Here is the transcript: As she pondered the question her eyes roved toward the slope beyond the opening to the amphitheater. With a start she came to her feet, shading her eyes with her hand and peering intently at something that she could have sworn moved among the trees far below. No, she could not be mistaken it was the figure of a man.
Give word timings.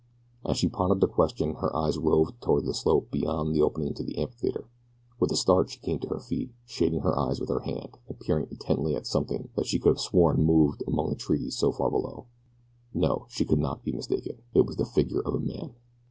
As 0.43 0.57
she 0.57 0.67
pondered 0.67 0.99
the 0.99 1.07
question 1.07 1.53
her 1.57 1.75
eyes 1.75 1.95
roved 1.99 2.41
toward 2.41 2.65
the 2.65 2.73
slope 2.73 3.11
beyond 3.11 3.53
the 3.53 3.61
opening 3.61 3.93
to 3.93 4.03
the 4.03 4.17
amphitheater. 4.17 4.67
With 5.19 5.31
a 5.31 5.35
start 5.35 5.69
she 5.69 5.77
came 5.79 5.99
to 5.99 6.07
her 6.09 6.19
feet, 6.19 6.49
shading 6.65 7.01
her 7.01 7.15
eyes 7.15 7.39
with 7.39 7.49
her 7.49 7.59
hand 7.59 7.99
and 8.07 8.19
peering 8.19 8.47
intently 8.49 8.95
at 8.95 9.05
something 9.05 9.49
that 9.55 9.67
she 9.67 9.77
could 9.77 9.89
have 9.89 9.99
sworn 9.99 10.43
moved 10.43 10.81
among 10.87 11.09
the 11.09 11.15
trees 11.15 11.59
far 11.59 11.91
below. 11.91 12.25
No, 12.95 13.27
she 13.29 13.45
could 13.45 13.59
not 13.59 13.83
be 13.83 13.91
mistaken 13.91 14.39
it 14.55 14.65
was 14.65 14.77
the 14.77 14.85
figure 14.85 15.21
of 15.21 15.35
a 15.35 15.39
man. 15.39 15.75